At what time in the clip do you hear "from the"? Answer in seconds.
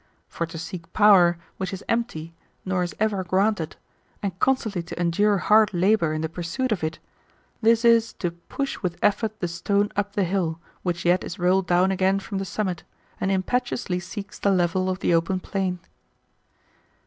12.17-12.45